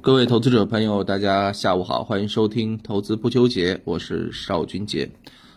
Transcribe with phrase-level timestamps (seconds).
[0.00, 5.10] 各位投资者朋友，大家下午好，欢迎收听《投资不纠结》，我是邵军杰。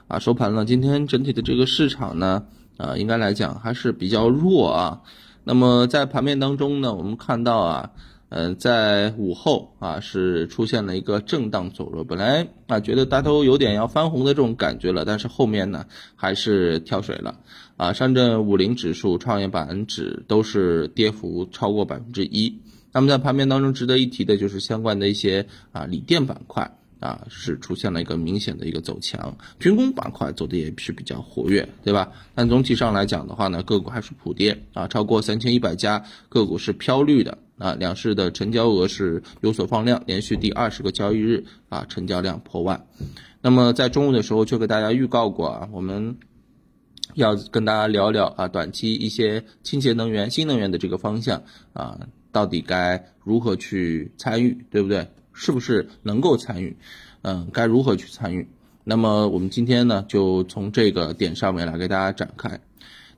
[0.08, 2.44] 啊，收盘了，今天整体的这个市场呢，
[2.78, 5.02] 啊，应该来讲还是比较弱啊。
[5.44, 7.92] 那么在盘面当中呢，我们看到啊，
[8.30, 15.86] 嗯，在午后啊是出现了一个震荡走弱，本来啊觉得大家都有点要翻红的这种感觉了，但是后面呢
[16.16, 17.40] 还是跳水了。
[17.78, 22.60] 啊，上证五零指数、创业板指都是跌幅超过百分之一。
[22.92, 26.70] 那么在盘面当中值得一提的就是相关的一些啊锂电板块
[27.00, 32.12] 啊是出现了一个明显的一个走强，军工板块走的也是比较活跃，对吧？
[32.36, 42.86] 但总体上来讲的话呢，个股还是普跌啊，超过三千一百家个股是飘绿的啊，两市的成交额是有所放量，连续第二十个交易日啊成交量破万。
[43.42, 46.16] 那么在中午的时候就给大家预告过啊，我们
[47.16, 51.42] 要跟大家聊聊啊短期一些清洁能源、新能源的这个方向
[51.74, 51.98] 啊。
[52.32, 55.08] 到底该如何去参与，对不对？
[55.34, 56.76] 是不是能够参与？
[57.22, 58.48] 嗯，该如何去参与？
[58.84, 62.60] 那么我们今天呢，就从这个点上面来给大家展开。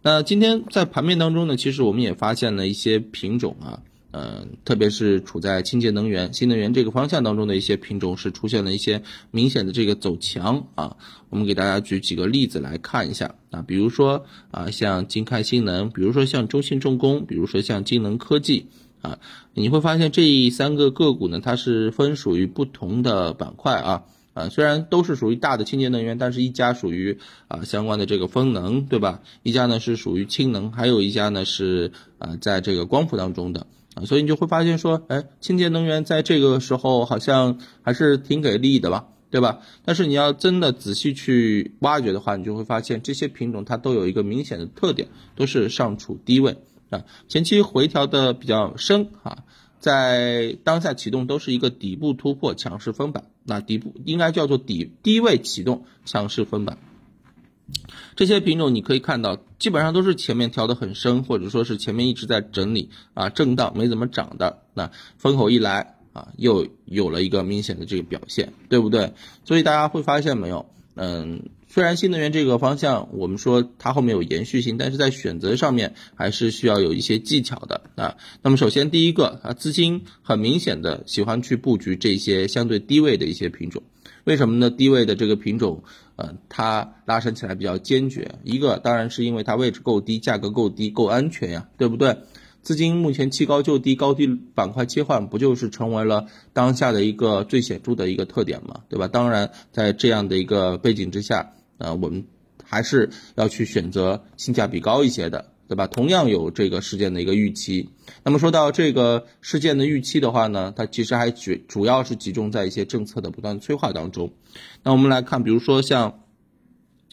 [0.01, 9.01] 那今天在盘面当中呢，其实我们也发现了一些品种啊，嗯，特别是处在清洁能源、新能源这个方向当中的一些品种，是出现了一些
[9.31, 10.95] 明显的这个走强啊。
[11.29, 18.67] 我们给大家举几个例子来看一下啊，比如说啊，像金开新能，比如说像中信重工，比如说像金能科技。
[19.03, 19.19] 啊，
[19.53, 29.19] 你会发现这三个个股呢，它是分属于不同的板块啊，啊，虽然都是属于大的清洁能源，但是一家属于啊相关的这个风能，对吧？
[29.43, 39.59] 一家呢是属于氢能，还有一家呢是啊在这个光伏当中的啊，所以你就会发现说，哎，清洁能源在这个时候好像还是挺给力的吧，对吧？
[39.83, 46.55] 但是你要真的仔细去挖掘的话，你就会发现这些品种它都有一个明显的特点，都是尚处低位。
[47.27, 49.43] 前期回调的比较深啊，
[49.79, 56.77] 在当下启动都是一个底部突破强势封板，那底部应该叫做底低位启动强势封板。
[58.15, 69.13] 这些品种你可以看到，基本上都是前面调的很深，或者说是前面一直在整理啊震荡没怎么涨的，那风口一来啊，又有了一个明显的这个表现，对不对？
[69.45, 71.43] 所以大家会发现没有，嗯。
[71.73, 78.15] 虽然新能源这个方向，我们说它后面有延续性，但是在选择上面还是需要有一些技巧的啊。
[78.43, 83.81] 那么首先第一个啊，资金很明显的喜欢去布局这些相对低位的一些品种，
[84.23, 84.69] 为什么呢？
[84.69, 85.83] 低位的这个品种，
[86.15, 88.35] 呃，它拉升起来比较坚决。
[88.43, 92.17] 一个当然是因为它位置够低，价格够低，够安全呀，对不对？
[92.61, 99.07] 资金目前弃高就低，高低板块切换，不就是成为了当下的一个最显著的一个特点嘛，对吧？
[99.07, 102.25] 当然，在这样的一个背景之下，呃，我们
[102.63, 105.87] 还是要去选择性价比高一些的，对吧？
[105.87, 107.89] 同样有这个事件的一个预期。
[108.23, 114.31] 那么说到这个事件的预期的话呢，它其实还主主要是集中在一些政策的不断催化当中。
[114.83, 116.19] 那我们来看，比如说像。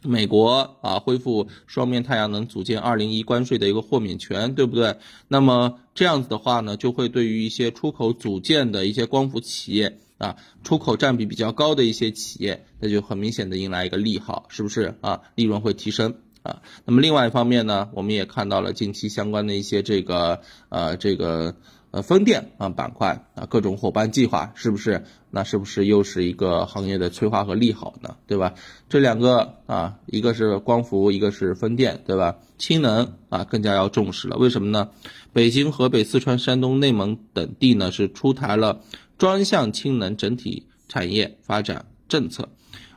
[0.03, 4.97] 美国啊，恢复双面太阳能组件二零一关税的一个豁免权，对不对？
[5.29, 15.23] 那么这样子的话呢，就会对于一些出口组件的一些光伏企业啊，出口占比比较高的一些企业，那就很明显的迎来一个利好，是不是啊？
[15.35, 16.15] 利润会提升
[16.45, 16.63] 啊。
[16.85, 21.57] 那么另外一方面呢，我们也看到了近期相关的一些这个呃这个。
[21.93, 25.03] 呃，风电啊板块啊，各种伙伴计划是不是？
[25.29, 28.15] 那是不是又是一个行业的催化和利好呢？
[28.29, 28.55] 对吧？
[28.89, 32.37] 这两个啊，一个是光伏，一个是风电，对吧？
[32.59, 34.37] 氢能啊，更加要重视了。
[34.37, 34.91] 为什么呢？
[35.33, 38.83] 北京、河北、四川、山东、内蒙等地呢，是出台了
[39.21, 42.49] 专项氢能整体产业发展政策。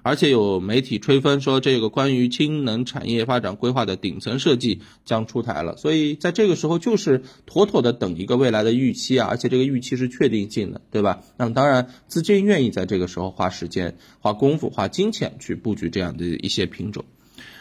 [0.04, 11.24] 而且有媒体吹风说，这个关于氢能产业发展规划的顶层设计将出台了，所以在这个时候就是妥妥的等一个未来的预期啊，而且这个预期是确定性的，对吧？
[11.38, 17.04] 那么当然，资金愿意在这个时候花时间、花功夫、花金钱去布局这样的一些品种，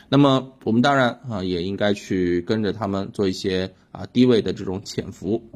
[0.09, 5.51] 那么我们当然啊也应该去跟着他们做一些啊低位的这种潜伏。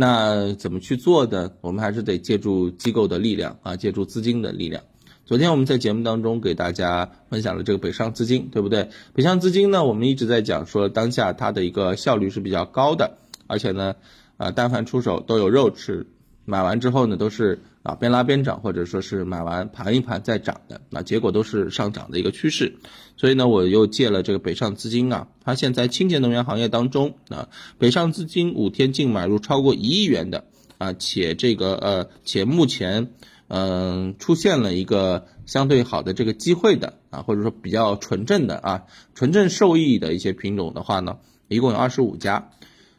[0.00, 1.50] 那怎么去做呢？
[1.60, 4.80] 我们还是得借助机构的力量啊，借助资金的力量。
[5.26, 8.90] 昨天我们在节目当中给大家分享了这个北上资金，对不对？
[9.12, 13.18] 北上资金呢，我们一直在讲说当下它的一个效率是比较高的，
[13.48, 13.96] 而且呢，
[14.36, 16.06] 啊，但凡出手都有肉吃，
[16.48, 22.76] 买完之后呢，都是啊边拉边涨，或者说是买完盘一盘再涨的，那结果都是上涨的一个趋势。
[23.16, 27.48] 所以呢，我又借了这个北上资金啊，发现在清洁能源行业当中啊，
[27.78, 30.44] 北上资金五天净买入超过一亿元的
[30.78, 33.12] 啊，且这个呃，且目前。
[33.50, 38.82] 嗯，出现了一个相对好的这个机会的啊，或者说比较纯正的啊，
[39.14, 41.16] 纯正受益的一些品种的话呢，
[41.48, 42.50] 一共有二十五家，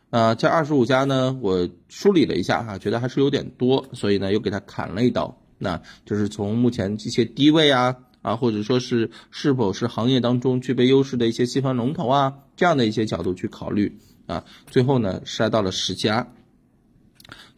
[0.09, 5.37] 啊，这二十五家呢，我梳理了一下哈，觉得还是有点多，所以呢又给它砍了一刀。
[5.57, 16.27] 那就是从目前这些低位啊啊，或者说是是否是行业当中具备优势的一些细分龙头啊这样的一些角度去考虑啊，最后呢筛到了十家，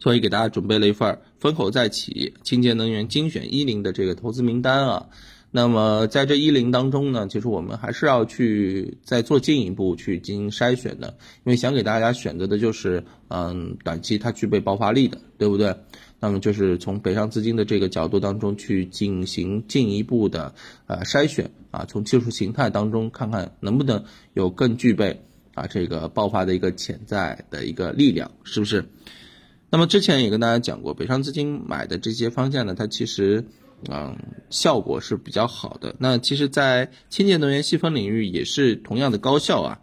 [0.02, 5.06] 所以给大家准备了一份风口再起清洁能源精选一零的这个投资名单啊。
[5.52, 15.72] 那么在这一零当中呢，其实我们还是要去再做进一步去进行筛选的，因为想给大家选择的就是，嗯，短期它具备爆发力的，对不对？
[16.18, 20.52] 那么就是从北上资金的这个角度当中去进行进一步的
[20.88, 24.04] 呃筛选啊，从技术形态当中看看能不能
[24.34, 25.22] 有更具备
[25.54, 28.84] 啊这个爆发的一个潜在的一个力量，是不是？
[29.72, 33.44] 那么之前也跟大家讲过，北上资金买的这些方向呢，它其实。
[33.90, 34.16] 嗯，
[34.48, 35.92] 效果是比较好的。
[35.98, 39.76] 那其实，在清洁能源细分领域也是同样的高效啊。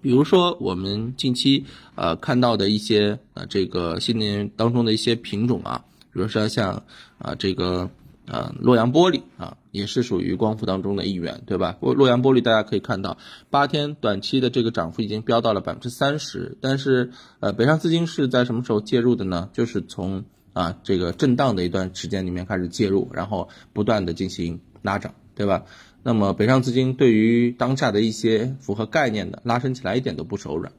[0.00, 1.64] 比如说，我们近期
[1.96, 6.80] 呃看到的一些啊这个新能源当中的一些品种啊，比如说像
[7.18, 7.90] 啊这个
[8.32, 11.76] 呃洛阳玻璃啊，也是属于光伏当中的一员，对吧？
[11.80, 13.18] 洛洛阳玻璃大家可以看到，
[13.50, 16.56] 八天短期的这个涨幅已经飙到了百分之三十。
[16.60, 19.50] 但是呃，北上资金是在什么时候介入的呢？
[19.52, 20.24] 就是从
[20.54, 25.64] 啊，这个震荡的一段时间里面开始介入，然后不断的进行拉涨，对吧？
[26.02, 30.72] 那么北上资金对于当下的一些符合概念的拉升起来一点都不手软。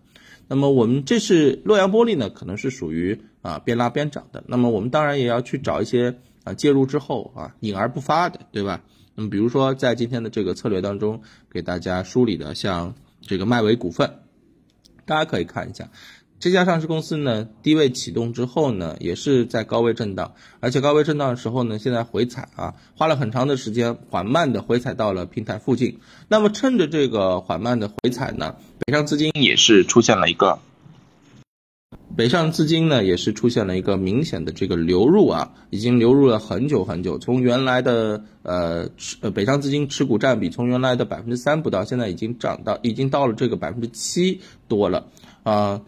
[0.50, 4.44] 那么我们这是洛阳玻璃呢，可能是属于啊边拉边涨的。
[4.47, 8.81] 那么我们当然也要去找一些啊介入之后啊隐而不发的，对吧？
[9.15, 14.19] 那么比如说在今天的这个策略当中给大家梳理的，像这个迈维股份，
[15.05, 15.89] 大家可以看一下。
[16.39, 25.99] 这家上市公司呢，低位启动之后呢，也是在高位震荡，而且高位震荡的时候呢，现在回踩啊，花了很长的时间，缓慢的回踩到了平台附近。
[26.27, 30.59] 那么趁着这个缓慢的回踩呢，北上资金也是出现了一个，
[32.15, 38.89] 北上资金呢也是出现了一个明显的这个流入啊，已经流入了很久很久，从原来的呃
[39.21, 45.07] 呃北上资金持股占比从原来的百分之三不到，现在已经涨到已经到了这个百分之七多了
[45.44, 45.81] 啊。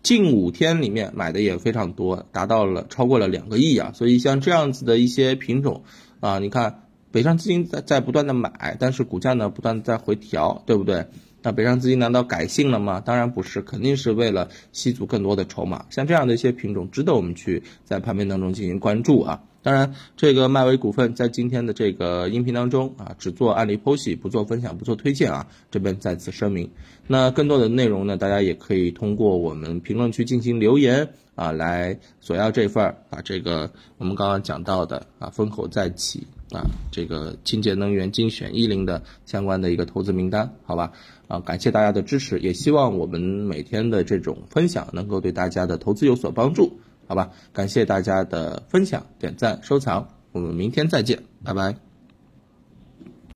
[0.00, 3.90] 近五天里面买的也非常多，达到了超过了两个亿啊！
[3.94, 5.82] 所以像这样子的一些品种
[6.20, 11.08] 啊，你看北上资金在在不断的买，但是股价呢不断在回调，对不对？
[11.42, 13.00] 那北上资金难道改性了吗？
[13.00, 15.86] 当然不是，肯定是为了吸足更多的筹码。
[15.90, 19.42] 像这样的一些品种，值得我们去在盘面当中进行关注啊。
[19.60, 25.46] 当然，这个迈威股份在今天的这个音频当中啊，只做案例剖析，不做分享，不做推荐啊。
[25.70, 26.70] 这边再次声明。
[27.06, 40.92] 那更多的内容呢，大家也可以通过我们评论区进行留言啊，来索要这份儿啊，这个我们刚刚讲到的啊，风口再起啊，这个清洁能源精选一零的相关的一个投资名单，好吧？
[41.26, 46.78] 啊，感谢大家的支持，也希望我们每天的这种分享能够对大家的投资有所帮助。
[47.06, 51.87] 好吧，感谢大家的分享、点赞、收藏，我们明天再见，拜拜。